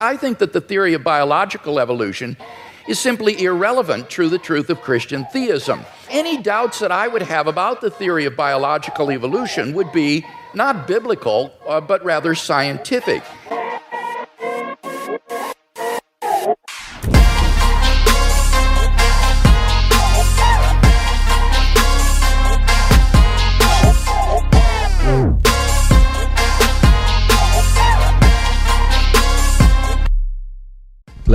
I 0.00 0.16
think 0.16 0.38
that 0.38 0.52
the 0.52 0.60
theory 0.60 0.94
of 0.94 1.02
biological 1.02 1.80
evolution 1.80 2.36
is 2.86 3.00
simply 3.00 3.42
irrelevant 3.42 4.08
to 4.10 4.28
the 4.28 4.38
truth 4.38 4.70
of 4.70 4.80
Christian 4.80 5.24
theism. 5.32 5.80
Any 6.08 6.40
doubts 6.40 6.78
that 6.78 6.92
I 6.92 7.08
would 7.08 7.22
have 7.22 7.48
about 7.48 7.80
the 7.80 7.90
theory 7.90 8.24
of 8.24 8.36
biological 8.36 9.10
evolution 9.10 9.74
would 9.74 9.90
be 9.90 10.24
not 10.54 10.86
biblical, 10.86 11.52
uh, 11.66 11.80
but 11.80 12.04
rather 12.04 12.36
scientific. 12.36 13.24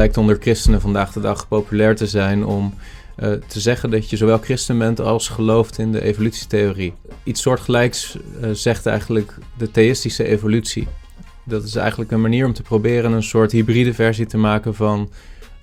Het 0.03 0.11
lijkt 0.11 0.29
onder 0.29 0.43
christenen 0.43 0.81
vandaag 0.81 1.11
de 1.11 1.19
dag 1.19 1.47
populair 1.47 1.95
te 1.95 2.07
zijn 2.07 2.45
om 2.45 2.73
uh, 3.17 3.31
te 3.47 3.59
zeggen 3.59 3.89
dat 3.89 4.09
je 4.09 4.17
zowel 4.17 4.37
christen 4.37 4.77
bent 4.77 4.99
als 4.99 5.27
gelooft 5.27 5.77
in 5.77 5.91
de 5.91 6.01
evolutietheorie. 6.01 6.93
Iets 7.23 7.41
soortgelijks 7.41 8.17
uh, 8.41 8.49
zegt 8.51 8.85
eigenlijk 8.85 9.37
de 9.57 9.71
theïstische 9.71 10.23
evolutie. 10.23 10.87
Dat 11.45 11.63
is 11.63 11.75
eigenlijk 11.75 12.11
een 12.11 12.21
manier 12.21 12.45
om 12.45 12.53
te 12.53 12.61
proberen 12.61 13.11
een 13.11 13.23
soort 13.23 13.51
hybride 13.51 13.93
versie 13.93 14.25
te 14.25 14.37
maken 14.37 14.75
van 14.75 15.09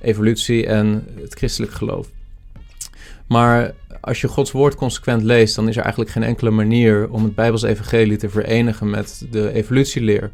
evolutie 0.01 0.67
en 0.67 1.07
het 1.21 1.35
christelijk 1.35 1.73
geloof. 1.73 2.09
Maar 3.27 3.73
als 4.01 4.21
je 4.21 4.29
Gods 4.29 4.53
woord 4.53 4.75
consequent 4.75 5.23
leest, 5.23 5.55
dan 5.55 5.69
is 5.69 5.77
er 5.77 5.83
eigenlijk 5.83 6.13
geen 6.13 6.23
enkele 6.23 6.51
manier 6.51 7.11
om 7.11 7.25
het 7.25 7.35
Bijbels 7.35 7.63
evangelie 7.63 8.17
te 8.17 8.31
verenigen 8.31 8.91
met 8.91 9.27
de 9.31 9.53
evolutieleer. 9.53 10.31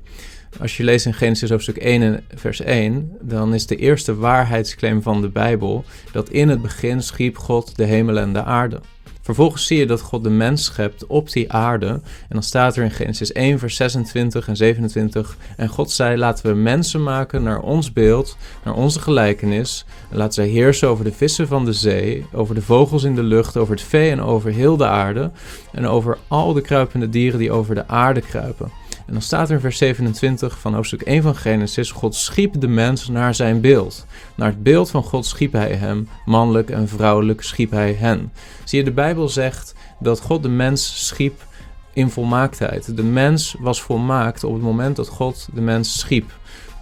Als 0.61 0.77
je 0.77 0.85
leest 0.85 1.07
in 1.07 1.15
Genesis 1.15 1.51
hoofdstuk 1.51 1.77
1 1.77 2.25
vers 2.35 2.61
1, 2.61 3.17
dan 3.21 3.55
is 3.55 3.67
de 3.67 3.77
eerste 3.77 4.17
waarheidsclaim 4.17 5.03
van 5.03 5.21
de 5.21 5.29
Bijbel 5.29 5.85
dat 6.13 6.29
in 6.29 6.49
het 6.49 6.63
begin 6.63 7.03
schiep 7.03 7.39
God 7.39 7.77
de 7.77 7.85
hemel 7.85 8.19
en 8.19 8.33
de 8.33 8.45
aarde. 8.45 8.81
Vervolgens 9.27 9.67
zie 9.67 9.79
je 9.79 9.87
dat 9.87 10.01
God 10.01 10.25
de 10.25 10.31
mens 10.31 10.65
schept 10.65 11.07
op 11.07 11.33
die 11.33 11.53
aarde. 11.53 11.87
En 11.87 12.03
dan 12.29 12.43
staat 12.43 12.77
er 12.77 12.85
in 12.85 12.91
Genesis 12.91 13.33
1, 13.33 13.59
vers 13.59 13.77
26 13.77 14.49
en 14.49 14.57
27. 14.57 15.37
En 15.57 15.69
God 15.69 15.91
zei: 15.91 16.17
Laten 16.17 16.47
we 16.47 16.55
mensen 16.55 17.03
maken 17.03 17.43
naar 17.43 17.61
ons 17.61 17.93
beeld, 17.93 18.37
naar 18.65 18.75
onze 18.75 19.01
gelijkenis. 19.01 19.85
En 20.11 20.17
laten 20.17 20.35
zij 20.35 20.47
heersen 20.47 20.89
over 20.89 21.05
de 21.05 21.13
vissen 21.13 21.49
van 21.49 21.65
de 21.65 21.73
zee, 21.73 22.27
over 22.33 22.55
de 22.55 22.63
vogels 22.63 23.05
in 23.05 23.15
de 23.15 23.23
lucht, 23.23 23.57
over 23.57 23.75
het 23.75 23.85
vee 23.85 24.11
en 24.11 24.23
over 24.23 24.51
heel 24.51 24.77
de 24.77 24.87
aarde. 24.87 25.31
En 25.73 25.87
over 25.87 26.19
al 26.29 26.53
de 26.53 26.61
kruipende 26.61 27.09
dieren 27.09 27.39
die 27.39 27.53
over 27.53 27.75
de 27.75 27.89
aarde 27.89 28.21
kruipen. 28.21 28.71
En 29.07 29.13
dan 29.13 29.23
staat 29.23 29.49
er 29.49 29.55
in 29.55 29.61
vers 29.61 29.79
27 29.79 30.59
van 30.59 30.75
hoofdstuk 30.75 31.03
1 31.03 31.23
van 31.23 31.37
Genesis: 31.37 31.91
God 31.91 32.15
schiep 32.15 32.61
de 32.61 32.69
mens 32.69 33.09
naar 33.09 33.35
zijn 33.35 33.61
beeld. 33.61 34.07
Naar 34.35 34.49
het 34.49 34.63
beeld 34.63 34.91
van 34.91 35.03
God 35.03 35.27
schiep 35.27 35.53
hij 35.53 35.73
hem, 35.73 36.09
mannelijk 36.25 36.71
en 36.71 36.89
vrouwelijk 36.89 37.43
schiep 37.43 37.71
hij 37.71 37.93
hen. 37.93 38.33
Zie 38.65 38.79
je, 38.79 38.85
de 38.85 38.93
Bijbel 38.93 39.29
zegt 39.29 39.75
dat 40.01 40.21
God 40.21 40.43
de 40.43 40.49
mens 40.49 41.07
schiep 41.07 41.45
in 41.93 42.11
volmaaktheid. 42.11 42.97
De 42.97 43.03
mens 43.03 43.57
was 43.59 43.83
volmaakt 43.83 44.45
op 44.45 44.53
het 44.53 44.63
moment 44.63 44.97
dat 44.97 45.09
God 45.09 45.49
de 45.55 45.61
mens 45.61 45.99
schiep. 45.99 46.39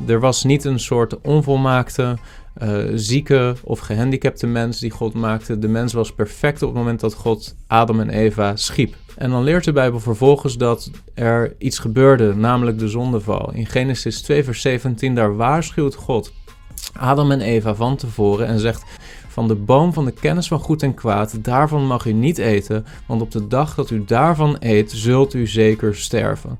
Er 0.07 0.21
was 0.21 0.45
niet 0.45 0.65
een 0.65 0.81
soort 0.81 1.21
onvolmaakte, 1.21 2.19
uh, 2.63 2.85
zieke 2.95 3.55
of 3.65 3.79
gehandicapte 3.79 4.47
mens 4.47 4.79
die 4.79 4.91
God 4.91 5.15
maakte. 5.15 5.59
De 5.59 5.69
mens 5.69 5.93
was 5.93 6.13
perfect 6.13 6.63
op 6.63 6.69
het 6.69 6.79
moment 6.79 7.01
dat 7.01 7.15
God 7.15 7.55
Adam 7.67 8.01
en 8.01 8.11
Eva 8.11 8.57
schiep. 8.57 8.95
En 9.17 9.31
dan 9.31 9.43
leert 9.43 9.65
de 9.65 9.73
Bijbel 9.73 10.01
vervolgens 10.01 10.57
dat 10.57 10.91
er 11.15 11.55
iets 11.59 11.79
gebeurde, 11.79 12.35
namelijk 12.35 12.79
de 12.79 12.89
zondeval. 12.89 13.53
In 13.53 13.67
Genesis 13.67 14.23
2, 14.23 14.45
vers 14.45 14.61
17, 14.61 15.15
daar 15.15 15.37
waarschuwt 15.37 15.95
God 15.95 16.33
Adam 16.93 17.31
en 17.31 17.41
Eva 17.41 17.75
van 17.75 17.97
tevoren 17.97 18.47
en 18.47 18.59
zegt: 18.59 18.85
Van 19.29 19.49
de 19.49 19.55
boom 19.55 19.93
van 19.93 20.05
de 20.05 20.13
kennis 20.13 20.49
van 20.49 20.59
goed 20.59 20.83
en 20.83 20.95
kwaad, 20.95 21.45
daarvan 21.45 21.87
mag 21.87 22.05
u 22.07 22.13
niet 22.13 22.39
eten, 22.39 22.87
want 23.07 23.23
op 23.23 23.31
de 23.31 23.47
dag 23.47 23.75
dat 23.75 23.91
u 23.91 24.05
daarvan 24.05 24.57
eet, 24.59 24.93
zult 24.93 25.35
u 25.35 25.47
zeker 25.47 25.97
sterven. 25.97 26.59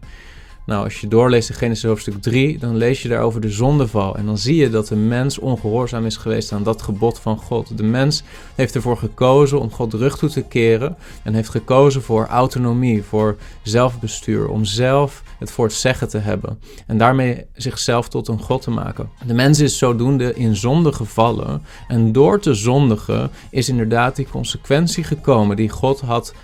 Nou, 0.67 0.85
als 0.85 1.01
je 1.01 1.09
doorleest 1.09 1.49
in 1.49 1.55
Genesis 1.55 1.85
hoofdstuk 1.85 2.23
3, 2.23 2.59
dan 2.59 2.77
lees 2.77 3.03
je 3.03 3.09
daar 3.09 3.23
over 3.23 3.41
de 3.41 3.51
zondeval. 3.51 4.17
En 4.17 4.27
dan 4.27 4.39
zie 4.39 4.57
je 4.57 4.71
dat 4.71 4.89
de 4.89 4.97
mens 4.97 5.39
ongehoorzaam 5.39 6.07
is 6.07 6.17
geweest 6.17 6.53
aan 6.53 6.63
dat 6.63 6.83
gebod 6.83 7.19
van 7.19 7.39
God. 7.39 7.77
De 7.77 7.83
mens 7.83 8.23
heeft 8.55 8.75
ervoor 8.75 8.97
gekozen 8.97 9.61
om 9.61 9.71
God 9.71 9.93
rug 9.93 10.19
toe 10.19 10.29
te 10.29 10.43
keren. 10.43 10.97
En 11.23 11.35
heeft 11.35 11.49
gekozen 11.49 12.03
voor 12.03 12.27
autonomie, 12.27 13.03
voor 13.03 13.37
zelfbestuur. 13.63 14.49
Om 14.49 14.65
zelf 14.65 15.23
het 15.39 15.51
voor 15.51 15.65
het 15.65 15.75
zeggen 15.75 16.09
te 16.09 16.19
hebben. 16.19 16.59
En 16.87 16.99
daarmee 16.99 17.45
zichzelf 17.55 18.09
tot 18.09 18.29
een 18.29 18.41
God 18.41 18.63
te 18.63 18.71
maken. 18.71 19.09
De 19.27 19.35
mens 19.35 19.61
is 19.61 19.79
zodoende 19.79 20.35
in 20.35 20.57
zonde 20.57 20.93
gevallen. 20.93 21.63
En 21.89 22.13
door 22.13 22.41
te 22.41 22.55
zondigen 22.55 23.31
is 23.51 23.69
inderdaad 23.69 24.17
die 24.17 24.29
consequentie 24.31 25.05
gekomen 25.05 25.57
die 25.57 25.69
God 25.69 26.01
had 26.01 26.35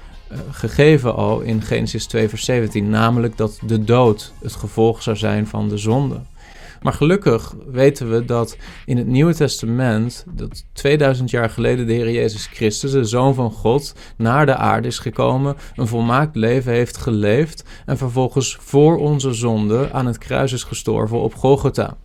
gegeven 0.50 1.14
al 1.14 1.40
in 1.40 1.62
Genesis 1.62 2.06
2, 2.06 2.28
vers 2.28 2.44
17, 2.44 2.90
namelijk 2.90 3.36
dat 3.36 3.58
de 3.66 3.84
dood 3.84 4.32
het 4.42 4.54
gevolg 4.54 5.02
zou 5.02 5.16
zijn 5.16 5.46
van 5.46 5.68
de 5.68 5.78
zonde. 5.78 6.20
Maar 6.82 6.92
gelukkig 6.92 7.54
weten 7.70 8.10
we 8.10 8.24
dat 8.24 8.56
in 8.86 8.96
het 8.96 9.06
Nieuwe 9.06 9.34
Testament, 9.34 10.24
dat 10.28 10.64
2000 10.72 11.30
jaar 11.30 11.50
geleden 11.50 11.86
de 11.86 11.92
Heer 11.92 12.10
Jezus 12.10 12.46
Christus, 12.46 12.90
de 12.90 13.04
Zoon 13.04 13.34
van 13.34 13.52
God, 13.52 13.94
naar 14.16 14.46
de 14.46 14.56
aarde 14.56 14.88
is 14.88 14.98
gekomen, 14.98 15.56
een 15.74 15.86
volmaakt 15.86 16.36
leven 16.36 16.72
heeft 16.72 16.96
geleefd 16.96 17.64
en 17.86 17.96
vervolgens 17.96 18.56
voor 18.60 18.98
onze 18.98 19.32
zonde 19.32 19.92
aan 19.92 20.06
het 20.06 20.18
kruis 20.18 20.52
is 20.52 20.62
gestorven 20.62 21.20
op 21.20 21.34
Golgotha. 21.34 21.96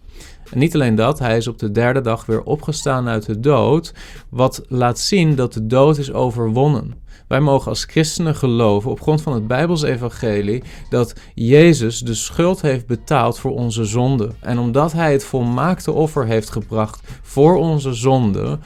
En 0.52 0.60
niet 0.60 0.74
alleen 0.74 0.96
dat, 0.96 1.20
hij 1.20 1.38
is 1.38 1.48
op 1.48 1.60
de 1.60 1.72
derde 1.72 2.02
dag 2.02 2.26
weer 2.26 2.44
opgestaan 2.44 3.08
uit 3.08 3.26
de 3.26 3.40
dood, 3.40 3.94
wat 4.30 4.62
laat 4.68 5.00
zien 5.00 5.36
dat 5.36 5.54
de 5.54 5.68
dood 5.68 5.98
is 5.98 6.14
overwonnen. 6.14 7.04
Wij 7.28 7.40
mogen 7.40 7.70
als 7.70 7.84
christenen 7.84 8.36
geloven 8.36 8.92
op 8.92 9.02
grond 9.02 9.22
van 9.22 9.34
het 9.34 9.48
Bijbels 9.48 9.84
evangelie 9.84 10.64
dat 10.90 11.14
Jezus 11.34 12.00
de 12.00 12.14
schuld 12.14 12.62
heeft 12.62 12.88
betaald 12.88 13.40
voor 13.40 13.52
onze 13.52 13.86
zonde. 13.86 14.32
En 14.40 14.58
omdat 14.58 14.92
hij 14.92 15.12
het 15.12 15.24
volmaakte 15.24 15.92
offer 15.92 16.26
heeft 16.26 16.50
gebracht 16.50 17.02
voor 17.22 17.56
onze 17.56 17.94
zonde, 17.94 18.60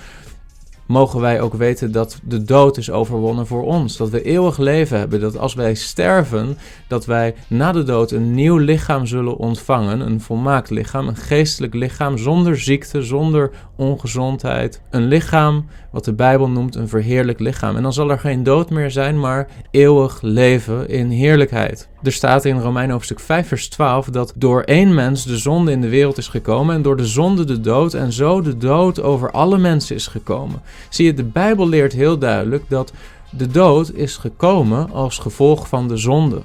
mogen 0.90 1.20
wij 1.20 1.42
ook 1.42 1.54
weten 1.54 1.92
dat 1.92 2.20
de 2.24 2.44
dood 2.44 2.78
is 2.78 2.92
overwonnen 2.92 3.48
voor 3.48 3.64
ons. 3.64 3.98
Dat 3.98 4.10
we 4.10 4.22
eeuwig 4.22 4.58
leven 4.58 4.98
hebben. 4.98 5.20
Dat 5.20 5.38
als 5.38 5.54
wij 5.54 5.74
sterven, 5.74 6.58
dat 6.88 7.06
wij 7.06 7.36
na 7.48 7.72
de 7.72 7.84
dood 7.84 8.12
een 8.12 8.34
nieuw 8.34 8.58
lichaam 8.58 9.06
zullen 9.06 9.38
ontvangen. 9.38 10.00
Een 10.00 10.22
volmaakt 10.22 10.70
lichaam, 10.70 11.08
een 11.08 11.16
geestelijk 11.16 11.74
lichaam 11.74 12.18
zonder 12.18 12.60
ziekte, 12.60 13.02
zonder 13.04 13.52
ongezondheid. 13.76 14.82
Een 14.90 15.08
lichaam 15.08 15.66
wat 15.92 16.06
de 16.06 16.14
Bijbel 16.14 16.50
noemt 16.50 16.76
een 16.76 16.88
verheerlijk 16.88 17.40
lichaam. 17.40 17.76
En 17.76 17.84
dan 17.84 17.94
zal 17.94 18.10
er 18.10 18.20
geen 18.20 18.44
dood 18.44 18.70
meer 18.70 18.92
zijn, 18.92 19.20
maar 19.20 19.48
eeuwig 19.72 20.22
leven 20.22 20.90
in 20.90 21.10
heerlijkheid. 21.10 21.90
Er 22.04 22.12
staat 22.12 22.46
in 22.46 22.60
Romein 22.60 22.90
hoofdstuk 22.90 23.20
5 23.20 23.48
vers 23.48 23.70
12 23.70 24.06
dat 24.06 24.34
door 24.36 24.62
één 24.62 24.94
mens 24.94 25.24
de 25.24 25.38
zonde 25.38 25.72
in 25.72 25.82
de 25.82 25.90
wereld 25.90 26.18
is 26.18 26.28
gekomen 26.28 26.76
en 26.76 26.82
door 26.82 26.98
de 26.98 27.08
zonde 27.08 27.44
de 27.46 27.60
dood 27.60 27.94
en 27.94 28.12
zo 28.12 28.42
de 28.42 28.58
dood 28.58 29.02
over 29.02 29.32
alle 29.32 29.58
mensen 29.58 29.96
is 29.96 30.08
gekomen. 30.08 30.62
Zie 30.90 31.06
je, 31.06 31.14
de 31.14 31.24
Bijbel 31.24 31.68
leert 31.68 31.94
heel 31.94 32.18
duidelijk 32.18 32.64
dat 32.68 32.94
de 33.32 33.48
dood 33.48 33.94
is 33.94 34.18
gekomen 34.18 34.92
als 34.92 35.18
gevolg 35.18 35.68
van 35.68 35.88
de 35.88 35.98
zonde. 35.98 36.42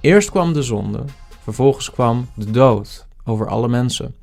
Eerst 0.00 0.30
kwam 0.30 0.52
de 0.52 0.62
zonde, 0.62 1.04
vervolgens 1.42 1.90
kwam 1.90 2.28
de 2.34 2.50
dood 2.50 3.06
over 3.24 3.48
alle 3.48 3.68
mensen. 3.68 4.14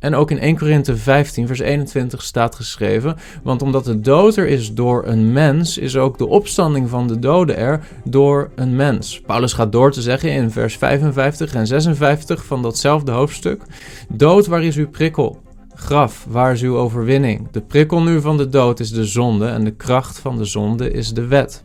En 0.00 0.14
ook 0.14 0.30
in 0.30 0.38
1 0.38 0.58
Korinthe 0.58 0.96
15, 0.96 1.46
vers 1.46 1.58
21 1.58 2.22
staat 2.22 2.54
geschreven: 2.54 3.16
Want 3.42 3.62
omdat 3.62 3.84
de 3.84 4.00
dood 4.00 4.36
er 4.36 4.48
is 4.48 4.74
door 4.74 5.06
een 5.06 5.32
mens, 5.32 5.78
is 5.78 5.96
ook 5.96 6.18
de 6.18 6.26
opstanding 6.26 6.88
van 6.88 7.06
de 7.08 7.18
doden 7.18 7.56
er 7.56 7.80
door 8.04 8.50
een 8.54 8.76
mens. 8.76 9.20
Paulus 9.26 9.52
gaat 9.52 9.72
door 9.72 9.92
te 9.92 10.02
zeggen 10.02 10.32
in 10.32 10.50
vers 10.50 10.76
55 10.76 11.54
en 11.54 11.66
56 11.66 12.44
van 12.44 12.62
datzelfde 12.62 13.12
hoofdstuk: 13.12 13.62
Dood, 14.08 14.46
waar 14.46 14.64
is 14.64 14.76
uw 14.76 14.88
prikkel? 14.88 15.40
Graf, 15.74 16.26
waar 16.28 16.52
is 16.52 16.62
uw 16.62 16.76
overwinning? 16.76 17.48
De 17.50 17.60
prikkel 17.60 18.02
nu 18.02 18.20
van 18.20 18.36
de 18.36 18.48
dood 18.48 18.80
is 18.80 18.90
de 18.90 19.04
zonde 19.04 19.46
en 19.46 19.64
de 19.64 19.74
kracht 19.74 20.18
van 20.18 20.38
de 20.38 20.44
zonde 20.44 20.90
is 20.90 21.12
de 21.12 21.26
wet. 21.26 21.62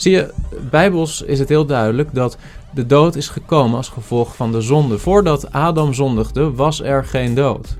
Zie 0.00 0.12
je, 0.12 0.32
bijbels 0.70 1.22
is 1.22 1.38
het 1.38 1.48
heel 1.48 1.66
duidelijk 1.66 2.14
dat 2.14 2.38
de 2.74 2.86
dood 2.86 3.16
is 3.16 3.28
gekomen 3.28 3.76
als 3.76 3.88
gevolg 3.88 4.36
van 4.36 4.52
de 4.52 4.60
zonde. 4.60 4.98
Voordat 4.98 5.52
Adam 5.52 5.94
zondigde, 5.94 6.52
was 6.52 6.82
er 6.82 7.04
geen 7.04 7.34
dood. 7.34 7.76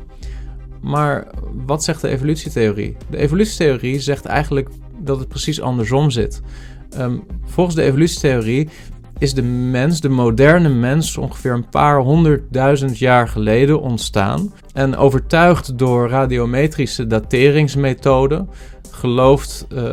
Maar 0.80 1.26
wat 1.66 1.84
zegt 1.84 2.00
de 2.00 2.08
evolutietheorie? 2.08 2.96
De 3.10 3.16
evolutietheorie 3.16 4.00
zegt 4.00 4.24
eigenlijk 4.24 4.68
dat 4.98 5.18
het 5.18 5.28
precies 5.28 5.60
andersom 5.60 6.10
zit. 6.10 6.42
Ehm, 6.90 7.16
volgens 7.44 7.76
de 7.76 7.82
evolutietheorie 7.82 8.68
is 9.18 9.34
de 9.34 9.42
mens, 9.42 10.00
de 10.00 10.08
moderne 10.08 10.68
mens, 10.68 11.16
ongeveer 11.16 11.52
een 11.52 11.68
paar 11.68 12.00
honderdduizend 12.00 12.98
jaar 12.98 13.28
geleden 13.28 13.80
ontstaan. 13.80 14.52
En 14.72 14.96
overtuigd 14.96 15.78
door 15.78 16.08
radiometrische 16.08 17.06
dateringsmethoden 17.06 18.48
gelooft 18.90 19.66
uh, 19.72 19.92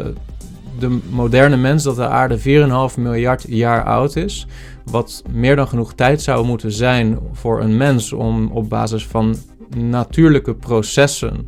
de 0.79 0.99
moderne 1.09 1.57
mens 1.57 1.83
dat 1.83 1.95
de 1.95 2.07
aarde 2.07 2.39
4,5 2.39 2.97
miljard 2.97 3.45
jaar 3.47 3.83
oud 3.83 4.15
is. 4.15 4.47
Wat 4.85 5.23
meer 5.31 5.55
dan 5.55 5.67
genoeg 5.67 5.93
tijd 5.93 6.21
zou 6.21 6.45
moeten 6.45 6.71
zijn 6.71 7.19
voor 7.33 7.61
een 7.61 7.77
mens 7.77 8.13
om 8.13 8.51
op 8.51 8.69
basis 8.69 9.07
van 9.07 9.35
natuurlijke 9.77 10.55
processen 10.55 11.47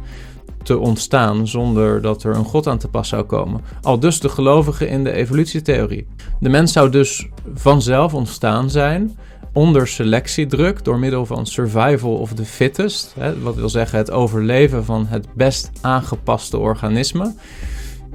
te 0.63 0.77
ontstaan 0.77 1.47
zonder 1.47 2.01
dat 2.01 2.23
er 2.23 2.35
een 2.35 2.45
God 2.45 2.67
aan 2.67 2.77
te 2.77 2.87
pas 2.87 3.07
zou 3.07 3.23
komen. 3.23 3.61
Al 3.81 3.99
dus 3.99 4.19
de 4.19 4.29
gelovigen 4.29 4.89
in 4.89 5.03
de 5.03 5.11
evolutietheorie. 5.11 6.07
De 6.39 6.49
mens 6.49 6.71
zou 6.71 6.89
dus 6.89 7.27
vanzelf 7.53 8.13
ontstaan 8.13 8.69
zijn 8.69 9.17
onder 9.53 9.87
selectiedruk 9.87 10.83
door 10.83 10.99
middel 10.99 11.25
van 11.25 11.45
survival 11.45 12.15
of 12.15 12.33
the 12.33 12.45
fittest, 12.45 13.13
hè, 13.19 13.39
wat 13.39 13.55
wil 13.55 13.69
zeggen 13.69 13.97
het 13.97 14.11
overleven 14.11 14.85
van 14.85 15.05
het 15.07 15.27
best 15.33 15.71
aangepaste 15.81 16.57
organisme 16.57 17.33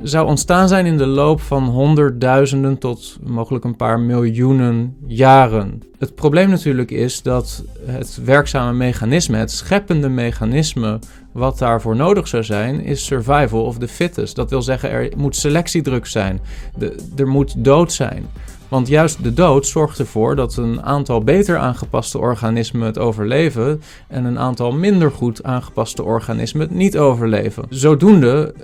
zou 0.02 0.26
ontstaan 0.26 0.68
zijn 0.68 0.86
in 0.86 0.96
de 0.96 1.06
loop 1.06 1.40
van 1.40 1.64
honderdduizenden 1.64 2.78
tot 2.78 3.18
mogelijk 3.22 3.64
een 3.64 3.76
paar 3.76 4.00
miljoenen 4.00 4.96
jaren. 5.06 5.82
Het 5.98 6.14
probleem 6.14 6.48
natuurlijk 6.48 6.90
is 6.90 7.22
dat 7.22 7.64
het 7.86 8.20
werkzame 8.24 8.72
mechanisme, 8.72 9.36
het 9.36 9.50
scheppende 9.50 10.08
mechanisme 10.08 10.98
wat 11.32 11.58
daarvoor 11.58 11.96
nodig 11.96 12.28
zou 12.28 12.44
zijn, 12.44 12.80
is 12.80 13.04
survival 13.04 13.64
of 13.64 13.78
the 13.78 13.88
fittest. 13.88 14.36
Dat 14.36 14.50
wil 14.50 14.62
zeggen, 14.62 14.90
er 14.90 15.12
moet 15.16 15.36
selectiedruk 15.36 16.06
zijn, 16.06 16.40
de, 16.76 16.96
er 17.16 17.28
moet 17.28 17.64
dood 17.64 17.92
zijn. 17.92 18.26
Want 18.68 18.88
juist 18.88 19.22
de 19.22 19.34
dood 19.34 19.66
zorgt 19.66 19.98
ervoor 19.98 20.36
dat 20.36 20.56
een 20.56 20.82
aantal 20.82 21.20
beter 21.20 21.58
aangepaste 21.58 22.18
organismen 22.18 22.86
het 22.86 22.98
overleven 22.98 23.82
en 24.08 24.24
een 24.24 24.38
aantal 24.38 24.72
minder 24.72 25.10
goed 25.10 25.42
aangepaste 25.42 26.02
organismen 26.02 26.66
het 26.66 26.76
niet 26.76 26.98
overleven. 26.98 27.64
Zodoende 27.68 28.54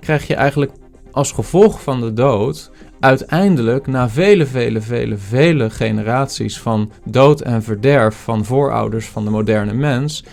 krijg 0.00 0.26
je 0.26 0.34
eigenlijk 0.34 0.72
als 1.12 1.32
gevolg 1.32 1.82
van 1.82 2.00
de 2.00 2.12
dood 2.12 2.70
uiteindelijk 3.00 3.86
na 3.86 4.08
vele, 4.08 4.46
vele, 4.46 4.80
vele, 4.80 5.16
vele 5.16 5.70
generaties 5.70 6.60
van 6.60 6.90
dood 7.04 7.40
en 7.40 7.62
verderf 7.62 8.14
van 8.14 8.44
voorouders 8.44 9.06
van 9.06 9.24
de 9.24 9.30
moderne 9.30 9.74
mens, 9.74 10.24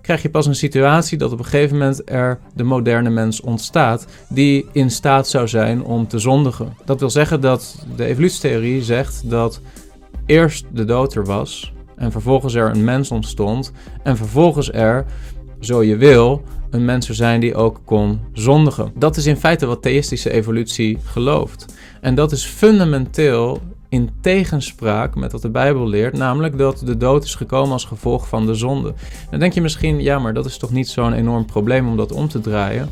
krijg 0.00 0.22
je 0.22 0.30
pas 0.30 0.46
een 0.46 0.54
situatie 0.54 1.18
dat 1.18 1.32
op 1.32 1.38
een 1.38 1.44
gegeven 1.44 1.78
moment 1.78 2.10
er 2.10 2.38
de 2.54 2.64
moderne 2.64 3.10
mens 3.10 3.40
ontstaat 3.40 4.06
die 4.28 4.66
in 4.72 4.90
staat 4.90 5.28
zou 5.28 5.48
zijn 5.48 5.84
om 5.84 6.08
te 6.08 6.18
zondigen. 6.18 6.76
Dat 6.84 7.00
wil 7.00 7.10
zeggen 7.10 7.40
dat 7.40 7.84
de 7.96 8.04
evolutietheorie 8.04 8.82
zegt 8.82 9.30
dat 9.30 9.60
eerst 10.26 10.64
de 10.72 10.84
dood 10.84 11.14
er 11.14 11.24
was 11.24 11.72
en 11.96 12.12
vervolgens 12.12 12.54
er 12.54 12.70
een 12.70 12.84
mens 12.84 13.10
ontstond 13.10 13.72
en 14.02 14.16
vervolgens 14.16 14.72
er, 14.72 15.06
zo 15.60 15.82
je 15.82 15.96
wil, 15.96 16.42
een 16.70 16.84
mens 16.84 17.06
zou 17.06 17.18
zijn 17.18 17.40
die 17.40 17.54
ook 17.54 17.80
kon 17.84 18.20
zondigen. 18.32 18.92
Dat 18.94 19.16
is 19.16 19.26
in 19.26 19.36
feite 19.36 19.66
wat 19.66 19.82
theïstische 19.82 20.30
evolutie 20.30 20.98
gelooft. 21.04 21.74
En 22.00 22.14
dat 22.14 22.32
is 22.32 22.44
fundamenteel 22.44 23.60
in 23.88 24.10
tegenspraak 24.20 25.14
met 25.14 25.32
wat 25.32 25.42
de 25.42 25.50
Bijbel 25.50 25.88
leert, 25.88 26.16
namelijk 26.16 26.58
dat 26.58 26.82
de 26.84 26.96
dood 26.96 27.24
is 27.24 27.34
gekomen 27.34 27.72
als 27.72 27.84
gevolg 27.84 28.28
van 28.28 28.46
de 28.46 28.54
zonde. 28.54 28.94
Dan 29.30 29.40
denk 29.40 29.52
je 29.52 29.60
misschien, 29.60 30.02
ja, 30.02 30.18
maar 30.18 30.34
dat 30.34 30.46
is 30.46 30.58
toch 30.58 30.70
niet 30.70 30.88
zo'n 30.88 31.12
enorm 31.12 31.46
probleem 31.46 31.88
om 31.88 31.96
dat 31.96 32.12
om 32.12 32.28
te 32.28 32.40
draaien. 32.40 32.88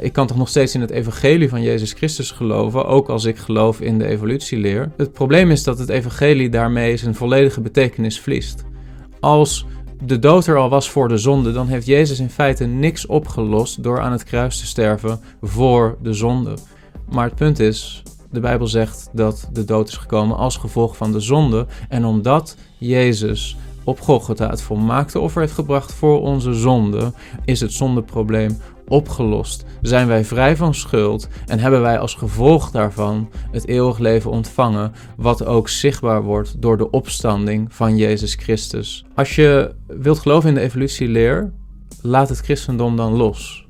Ik 0.00 0.12
kan 0.12 0.26
toch 0.26 0.36
nog 0.36 0.48
steeds 0.48 0.74
in 0.74 0.80
het 0.80 0.90
evangelie 0.90 1.48
van 1.48 1.62
Jezus 1.62 1.92
Christus 1.92 2.30
geloven, 2.30 2.86
ook 2.86 3.08
als 3.08 3.24
ik 3.24 3.36
geloof 3.36 3.80
in 3.80 3.98
de 3.98 4.06
evolutieleer. 4.06 4.92
Het 4.96 5.12
probleem 5.12 5.50
is 5.50 5.64
dat 5.64 5.78
het 5.78 5.88
evangelie 5.88 6.48
daarmee 6.48 6.96
zijn 6.96 7.14
volledige 7.14 7.60
betekenis 7.60 8.20
verliest. 8.20 8.64
Als 9.20 9.66
de 10.02 10.18
dood 10.18 10.46
er 10.46 10.56
al 10.56 10.68
was 10.68 10.90
voor 10.90 11.08
de 11.08 11.18
zonde, 11.18 11.52
dan 11.52 11.68
heeft 11.68 11.86
Jezus 11.86 12.20
in 12.20 12.30
feite 12.30 12.64
niks 12.64 13.06
opgelost 13.06 13.82
door 13.82 14.00
aan 14.00 14.12
het 14.12 14.24
kruis 14.24 14.58
te 14.58 14.66
sterven 14.66 15.20
voor 15.42 15.96
de 16.02 16.12
zonde. 16.12 16.54
Maar 17.10 17.24
het 17.24 17.34
punt 17.34 17.58
is, 17.58 18.02
de 18.30 18.40
Bijbel 18.40 18.66
zegt 18.66 19.08
dat 19.12 19.48
de 19.52 19.64
dood 19.64 19.88
is 19.88 19.96
gekomen 19.96 20.36
als 20.36 20.56
gevolg 20.56 20.96
van 20.96 21.12
de 21.12 21.20
zonde. 21.20 21.66
En 21.88 22.04
omdat 22.04 22.56
Jezus 22.78 23.56
op 23.84 24.00
Golgotha 24.00 24.50
het 24.50 24.62
volmaakte 24.62 25.20
offer 25.20 25.40
heeft 25.40 25.54
gebracht 25.54 25.92
voor 25.92 26.20
onze 26.20 26.54
zonde, 26.54 27.12
is 27.44 27.60
het 27.60 27.72
zondeprobleem 27.72 28.58
opgelost. 28.88 29.64
Zijn 29.82 30.06
wij 30.06 30.24
vrij 30.24 30.56
van 30.56 30.74
schuld 30.74 31.28
en 31.46 31.58
hebben 31.58 31.80
wij 31.80 31.98
als 31.98 32.14
gevolg 32.14 32.70
daarvan 32.70 33.28
het 33.50 33.68
eeuwig 33.68 33.98
leven 33.98 34.30
ontvangen, 34.30 34.92
wat 35.16 35.44
ook 35.44 35.68
zichtbaar 35.68 36.22
wordt 36.22 36.62
door 36.62 36.76
de 36.76 36.90
opstanding 36.90 37.74
van 37.74 37.96
Jezus 37.96 38.34
Christus. 38.34 39.04
Als 39.14 39.34
je 39.34 39.74
wilt 39.86 40.18
geloven 40.18 40.48
in 40.48 40.54
de 40.54 40.60
evolutieleer, 40.60 41.52
laat 42.02 42.28
het 42.28 42.38
christendom 42.38 42.96
dan 42.96 43.12
los. 43.12 43.66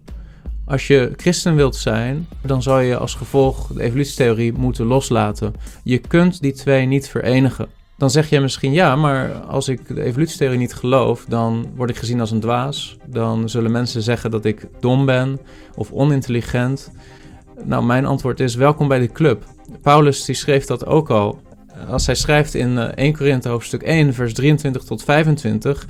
Als 0.65 0.87
je 0.87 1.13
christen 1.17 1.55
wilt 1.55 1.77
zijn, 1.77 2.29
dan 2.43 2.63
zou 2.63 2.83
je 2.83 2.97
als 2.97 3.15
gevolg 3.15 3.67
de 3.67 3.83
evolutietheorie 3.83 4.53
moeten 4.53 4.87
loslaten. 4.87 5.55
Je 5.85 5.99
kunt 5.99 6.41
die 6.41 6.53
twee 6.53 6.87
niet 6.87 7.09
verenigen. 7.09 7.69
Dan 7.97 8.11
zeg 8.11 8.31
je 8.31 8.41
misschien 8.41 8.73
ja, 8.73 8.97
maar 8.97 9.33
als 9.33 9.69
ik 9.69 9.95
de 9.95 10.03
evolutietheorie 10.03 10.59
niet 10.59 10.75
geloof, 10.75 11.25
dan 11.29 11.67
word 11.77 11.91
ik 11.91 11.97
gezien 11.97 12.21
als 12.21 12.31
een 12.31 12.41
dwaas. 12.41 12.97
Dan 13.07 13.49
zullen 13.49 13.71
mensen 13.71 14.03
zeggen 14.03 14.31
dat 14.31 14.45
ik 14.45 14.69
dom 14.81 15.07
ben 15.07 15.41
of 15.75 15.93
onintelligent. 15.93 16.91
Nou, 17.65 17.85
mijn 17.85 18.07
antwoord 18.07 18.41
is 18.41 18.55
welkom 18.55 18.89
bij 18.89 18.99
de 18.99 19.13
club. 19.13 19.45
Paulus 19.83 20.25
die 20.25 20.35
schreef 20.35 20.67
dat 20.67 20.87
ook 20.87 21.11
al. 21.11 21.41
Als 21.89 22.07
hij 22.07 22.15
schrijft 22.15 22.55
in 22.55 22.79
1 22.79 22.95
eh, 22.95 23.15
Korinthe 23.15 23.49
hoofdstuk 23.49 23.83
1, 23.83 24.15
vers 24.15 24.35
23 24.35 24.83
tot 24.83 25.05
25, 25.05 25.87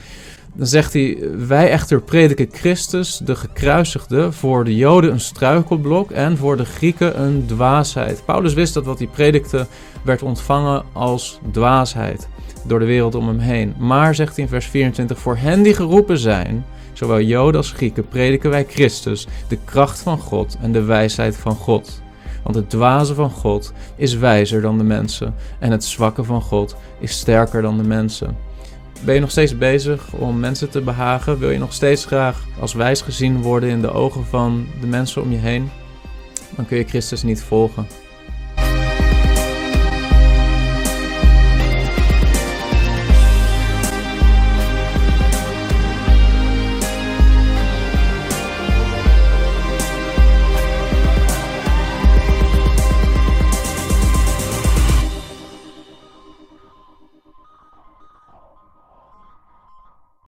dan 0.57 0.67
zegt 0.67 0.93
hij: 0.93 1.19
Wij 1.47 1.71
echter 1.71 2.03
prediken 2.03 2.49
Christus, 2.53 3.21
de 3.25 3.37
gekruisigde, 3.37 4.33
voor 4.33 4.65
de 4.65 4.77
Joden 4.77 5.13
een 5.13 5.21
struikelblok 5.21 6.11
en 6.11 6.37
voor 6.37 6.57
de 6.57 6.65
Grieken 6.65 7.23
een 7.23 7.47
dwaasheid. 7.47 8.23
Paulus 8.25 8.55
wist 8.55 8.75
dat 8.75 8.85
wat 8.85 8.99
hij 8.99 9.09
predikte 9.09 9.67
werd 10.05 10.23
ontvangen 10.23 10.85
als 10.93 11.39
dwaasheid 11.53 12.29
door 12.67 12.79
de 12.79 12.85
wereld 12.85 13.15
om 13.15 13.27
hem 13.29 13.39
heen. 13.39 13.75
Maar, 13.79 14.15
zegt 14.15 14.35
hij 14.35 14.45
in 14.45 14.51
vers 14.51 14.67
24, 14.67 15.19
voor 15.19 15.37
hen 15.37 15.63
die 15.63 15.75
geroepen 15.75 16.19
zijn, 16.19 16.65
zowel 16.93 17.21
Joden 17.21 17.57
als 17.57 17.73
Grieken, 17.73 18.09
prediken 18.09 18.51
wij 18.51 18.67
Christus, 18.69 19.27
de 19.49 19.59
kracht 19.65 20.01
van 20.01 20.19
God 20.19 20.57
en 20.61 20.73
de 20.73 20.83
wijsheid 20.83 21.37
van 21.37 21.55
God. 21.55 22.03
Want 22.43 22.57
het 22.57 22.71
dwaze 22.71 23.15
van 23.15 23.31
God 23.31 23.73
is 23.97 24.15
wijzer 24.15 24.61
dan 24.61 24.79
de 24.79 24.85
mensen 24.85 25.35
en 25.59 25.71
het 25.71 25.85
zwakke 25.85 26.25
van 26.25 26.43
God 26.43 26.77
is 27.01 27.19
sterker 27.19 27.63
dan 27.63 27.77
de 27.77 27.83
mensen. 27.83 28.46
Ben 29.05 29.15
je 29.15 29.21
nog 29.21 29.31
steeds 29.31 29.59
bezig 29.59 30.13
om 30.13 30.41
mensen 30.41 30.71
te 30.71 30.81
behagen? 30.81 31.39
Wil 31.39 31.51
je 31.51 31.59
nog 31.59 31.73
steeds 31.73 32.05
graag 32.05 32.45
als 32.61 32.75
wijs 32.75 33.01
gezien 33.01 33.43
worden 33.43 33.69
in 33.69 33.81
de 33.81 33.93
ogen 33.93 34.25
van 34.25 34.67
de 34.81 34.87
mensen 34.87 35.23
om 35.23 35.31
je 35.31 35.39
heen? 35.39 35.71
Dan 36.57 36.67
kun 36.67 36.77
je 36.77 36.85
Christus 36.85 37.23
niet 37.23 37.43
volgen. 37.43 37.87